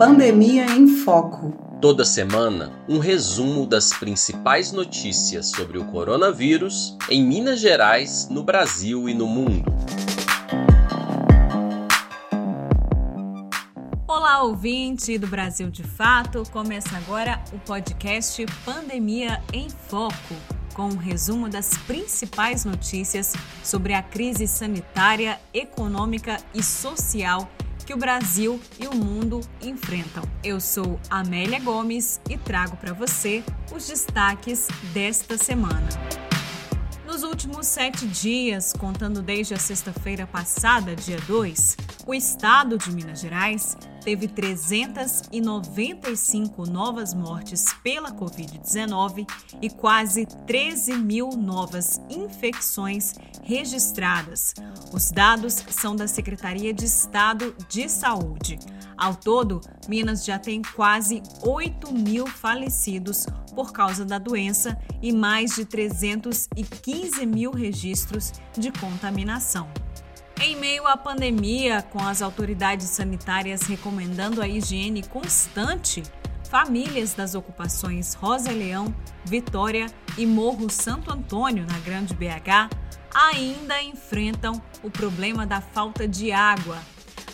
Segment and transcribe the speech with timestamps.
[0.00, 1.52] Pandemia em Foco.
[1.78, 9.10] Toda semana, um resumo das principais notícias sobre o coronavírus em Minas Gerais, no Brasil
[9.10, 9.70] e no mundo.
[14.08, 16.44] Olá, ouvinte do Brasil de Fato.
[16.50, 20.34] Começa agora o podcast Pandemia em Foco,
[20.72, 27.46] com um resumo das principais notícias sobre a crise sanitária, econômica e social
[27.90, 30.22] que o Brasil e o mundo enfrentam.
[30.44, 33.42] Eu sou Amélia Gomes e trago para você
[33.74, 35.88] os destaques desta semana.
[37.04, 41.76] Nos últimos sete dias, contando desde a sexta-feira passada, dia 2,
[42.06, 49.26] o estado de Minas Gerais teve 395 novas mortes pela Covid-19
[49.60, 54.54] e quase 13 mil novas infecções registradas.
[54.92, 58.58] Os dados são da Secretaria de Estado de Saúde.
[58.96, 65.54] Ao todo, Minas já tem quase 8 mil falecidos por causa da doença e mais
[65.54, 69.68] de 315 mil registros de contaminação.
[70.42, 76.02] Em meio à pandemia, com as autoridades sanitárias recomendando a higiene constante,
[76.48, 82.74] famílias das ocupações Rosa Leão, Vitória e Morro Santo Antônio, na Grande BH,
[83.14, 86.78] ainda enfrentam o problema da falta de água.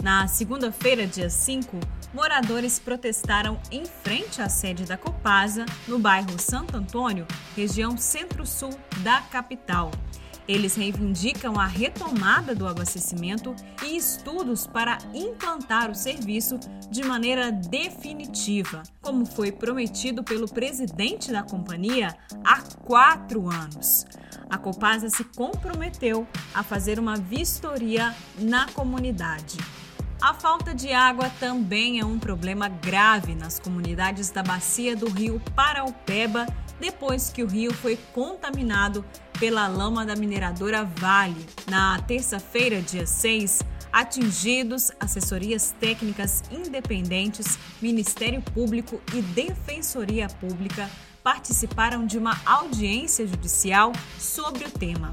[0.00, 1.80] Na segunda-feira, dia 5,
[2.14, 9.22] moradores protestaram em frente à sede da Copasa, no bairro Santo Antônio, região centro-sul da
[9.22, 9.90] capital.
[10.46, 13.54] Eles reivindicam a retomada do abastecimento
[13.84, 16.58] e estudos para implantar o serviço
[16.90, 24.04] de maneira definitiva, como foi prometido pelo presidente da companhia há quatro anos.
[24.50, 29.56] A Copasa se comprometeu a fazer uma vistoria na comunidade.
[30.22, 35.42] A falta de água também é um problema grave nas comunidades da bacia do rio
[35.52, 36.46] Paraupeba,
[36.78, 39.04] depois que o rio foi contaminado
[39.40, 41.44] pela lama da mineradora Vale.
[41.68, 50.88] Na terça-feira, dia 6, atingidos, assessorias técnicas independentes, Ministério Público e Defensoria Pública
[51.24, 55.12] participaram de uma audiência judicial sobre o tema.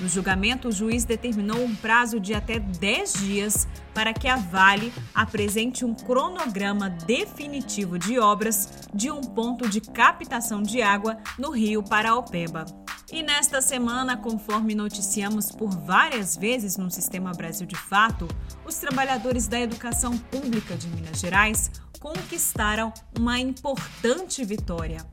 [0.00, 4.92] No julgamento, o juiz determinou um prazo de até 10 dias para que a Vale
[5.14, 11.82] apresente um cronograma definitivo de obras de um ponto de captação de água no rio
[11.82, 12.66] Paraopeba.
[13.10, 18.28] E nesta semana, conforme noticiamos por várias vezes no Sistema Brasil de Fato,
[18.66, 25.06] os trabalhadores da educação pública de Minas Gerais conquistaram uma importante vitória.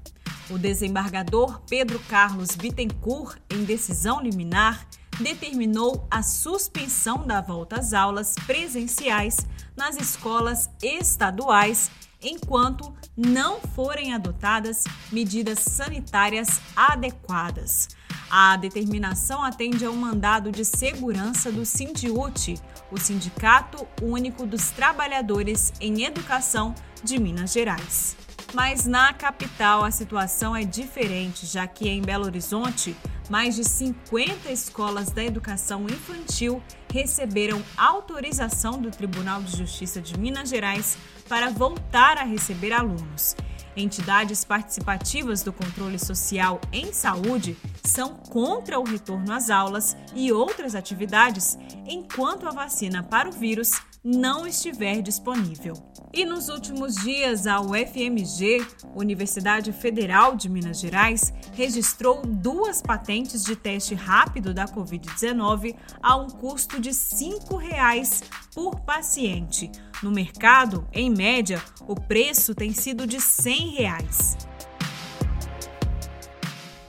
[0.50, 4.86] O desembargador Pedro Carlos Bittencourt, em decisão liminar,
[5.20, 9.38] determinou a suspensão da volta às aulas presenciais
[9.76, 11.90] nas escolas estaduais
[12.22, 17.90] enquanto não forem adotadas medidas sanitárias adequadas.
[18.30, 22.60] A determinação atende ao mandado de segurança do Sindiute,
[22.92, 28.16] o Sindicato Único dos Trabalhadores em Educação de Minas Gerais.
[28.54, 32.96] Mas na capital a situação é diferente, já que em Belo Horizonte,
[33.30, 36.62] mais de 50 escolas da educação infantil
[36.92, 40.98] receberam autorização do Tribunal de Justiça de Minas Gerais
[41.28, 43.36] para voltar a receber alunos.
[43.76, 50.76] Entidades participativas do controle social em saúde são contra o retorno às aulas e outras
[50.76, 51.58] atividades
[51.88, 53.72] enquanto a vacina para o vírus
[54.04, 55.93] não estiver disponível.
[56.14, 58.64] E nos últimos dias, a UFMG,
[58.94, 66.28] Universidade Federal de Minas Gerais, registrou duas patentes de teste rápido da Covid-19 a um
[66.30, 69.72] custo de R$ 5,00 por paciente.
[70.04, 74.38] No mercado, em média, o preço tem sido de 100 reais.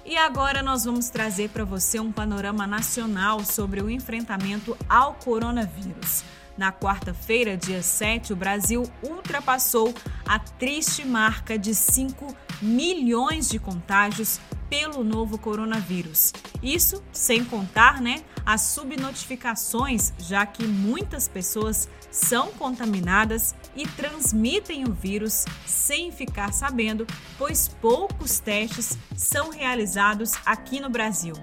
[0.05, 6.23] E agora nós vamos trazer para você um panorama nacional sobre o enfrentamento ao coronavírus.
[6.57, 9.93] Na quarta-feira, dia 7, o Brasil ultrapassou
[10.27, 14.41] a triste marca de 5 milhões de contágios
[14.71, 16.33] pelo novo coronavírus.
[16.62, 24.93] Isso sem contar, né, as subnotificações, já que muitas pessoas são contaminadas e transmitem o
[24.93, 31.35] vírus sem ficar sabendo, pois poucos testes são realizados aqui no Brasil.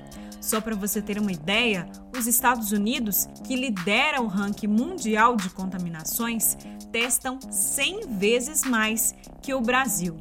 [0.42, 5.52] Só para você ter uma ideia, os Estados Unidos, que lidera o ranking mundial de
[5.52, 6.58] contaminações,
[6.92, 10.20] testam 100 vezes mais que o Brasil.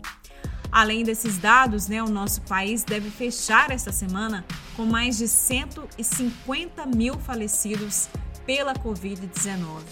[0.71, 4.45] Além desses dados, né, o nosso país deve fechar esta semana
[4.77, 8.09] com mais de 150 mil falecidos
[8.45, 9.83] pela Covid-19.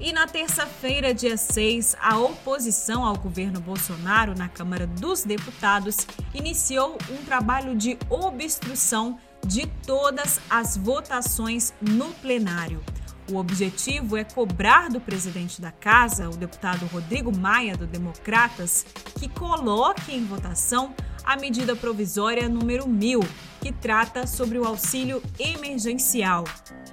[0.00, 6.96] E na terça-feira, dia 6, a oposição ao governo Bolsonaro na Câmara dos Deputados iniciou
[7.10, 12.82] um trabalho de obstrução de todas as votações no plenário.
[13.30, 18.84] O objetivo é cobrar do presidente da casa, o deputado Rodrigo Maia, do Democratas,
[19.18, 20.92] que coloque em votação
[21.24, 23.20] a medida provisória número 1000,
[23.60, 26.42] que trata sobre o auxílio emergencial.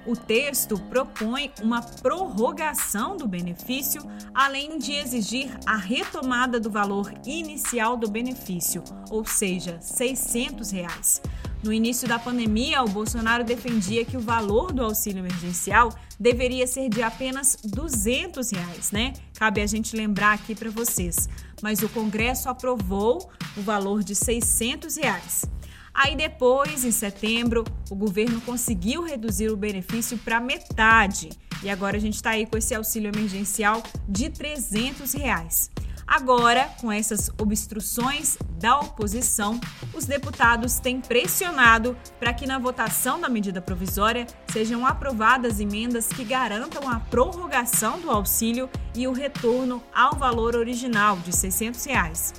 [0.06, 4.00] O texto propõe uma prorrogação do benefício,
[4.32, 11.20] além de exigir a retomada do valor inicial do benefício, ou seja, 600 reais.
[11.62, 16.88] No início da pandemia, o Bolsonaro defendia que o valor do auxílio emergencial deveria ser
[16.88, 19.12] de apenas 200 reais, né?
[19.34, 21.28] Cabe a gente lembrar aqui para vocês.
[21.60, 25.44] Mas o Congresso aprovou o valor de 600 reais.
[25.92, 31.30] Aí depois, em setembro, o governo conseguiu reduzir o benefício para metade.
[31.60, 35.70] E agora a gente está aí com esse auxílio emergencial de 300 reais.
[36.08, 39.60] Agora, com essas obstruções da oposição,
[39.94, 46.24] os deputados têm pressionado para que na votação da medida provisória sejam aprovadas emendas que
[46.24, 52.32] garantam a prorrogação do auxílio e o retorno ao valor original de 600 reais.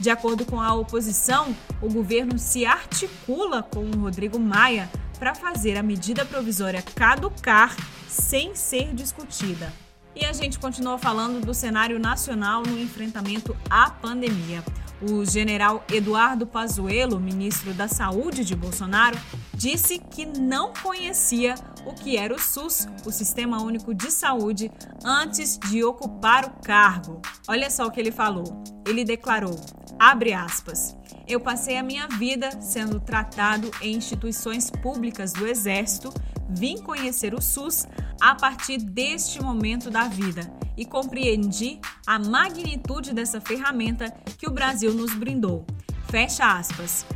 [0.00, 5.76] De acordo com a oposição, o governo se articula com o Rodrigo Maia para fazer
[5.76, 7.76] a medida provisória caducar
[8.08, 9.70] sem ser discutida.
[10.14, 14.62] E a gente continua falando do cenário nacional no enfrentamento à pandemia.
[15.00, 19.18] O general Eduardo Pazuello, ministro da Saúde de Bolsonaro,
[19.54, 21.54] disse que não conhecia
[21.86, 24.70] o que era o SUS, o Sistema Único de Saúde,
[25.02, 27.22] antes de ocupar o cargo.
[27.48, 28.62] Olha só o que ele falou.
[28.86, 29.58] Ele declarou:
[29.98, 30.96] abre aspas.
[31.26, 36.12] Eu passei a minha vida sendo tratado em instituições públicas do Exército,
[36.48, 37.86] vim conhecer o SUS
[38.20, 44.92] a partir deste momento da vida e compreendi a magnitude dessa ferramenta que o Brasil
[44.92, 45.66] nos brindou.
[46.10, 47.06] Fecha aspas.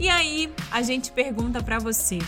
[0.00, 2.18] E aí a gente pergunta para você: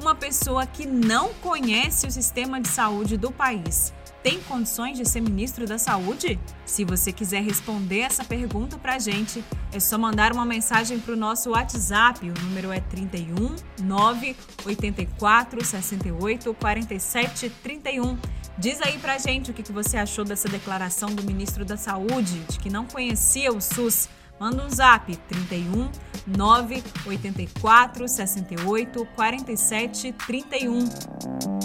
[0.00, 3.92] uma pessoa que não conhece o sistema de saúde do país
[4.26, 6.36] tem condições de ser ministro da Saúde?
[6.64, 11.12] Se você quiser responder essa pergunta para a gente, é só mandar uma mensagem para
[11.12, 12.28] o nosso WhatsApp.
[12.28, 13.54] O número é 31
[13.84, 18.18] 984 68 47 31.
[18.58, 22.58] Diz aí pra gente o que você achou dessa declaração do ministro da Saúde, de
[22.58, 24.08] que não conhecia o SUS.
[24.38, 25.90] Manda um zap 31
[26.26, 31.55] 984 68 47 31.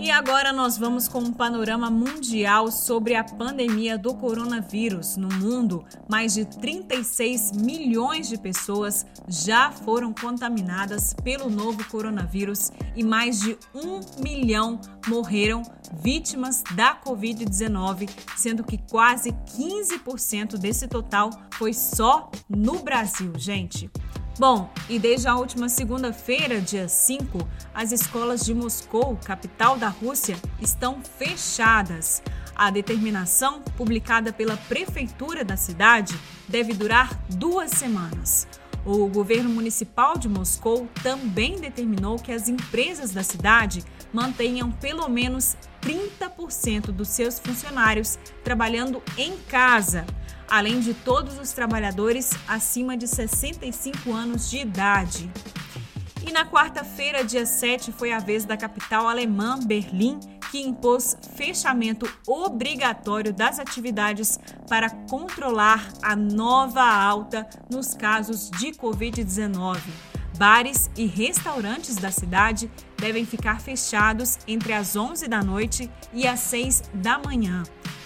[0.00, 5.16] E agora nós vamos com um panorama mundial sobre a pandemia do coronavírus.
[5.16, 13.02] No mundo, mais de 36 milhões de pessoas já foram contaminadas pelo novo coronavírus e
[13.02, 15.62] mais de um milhão morreram
[16.00, 23.90] vítimas da Covid-19, sendo que quase 15% desse total foi só no Brasil, gente.
[24.38, 27.40] Bom, e desde a última segunda-feira, dia 5,
[27.74, 32.22] as escolas de Moscou, capital da Rússia, estão fechadas.
[32.54, 38.46] A determinação, publicada pela prefeitura da cidade, deve durar duas semanas.
[38.86, 45.56] O governo municipal de Moscou também determinou que as empresas da cidade mantenham pelo menos
[45.82, 50.06] 30% dos seus funcionários trabalhando em casa
[50.50, 55.30] além de todos os trabalhadores acima de 65 anos de idade.
[56.26, 62.10] E na quarta-feira, dia 7, foi a vez da capital alemã, Berlim, que impôs fechamento
[62.26, 64.38] obrigatório das atividades
[64.68, 69.78] para controlar a nova alta nos casos de Covid-19.
[70.36, 76.40] Bares e restaurantes da cidade devem ficar fechados entre as 11 da noite e as
[76.40, 77.64] 6 da manhã.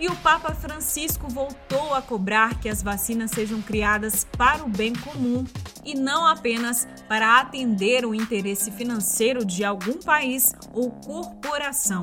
[0.00, 4.94] E o Papa Francisco voltou a cobrar que as vacinas sejam criadas para o bem
[4.94, 5.44] comum
[5.84, 12.00] e não apenas para atender o interesse financeiro de algum país ou corporação.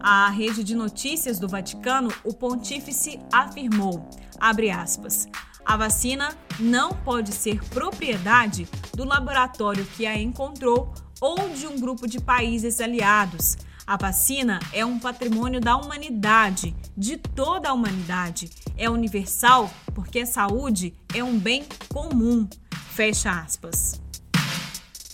[0.00, 4.08] A rede de notícias do Vaticano, o pontífice afirmou,
[4.40, 5.26] aspas,
[5.64, 12.06] a vacina não pode ser propriedade do laboratório que a encontrou ou de um grupo
[12.06, 13.56] de países aliados.
[13.86, 18.50] A vacina é um patrimônio da humanidade, de toda a humanidade.
[18.76, 22.48] É universal porque a saúde é um bem comum.
[22.90, 24.00] Fecha aspas.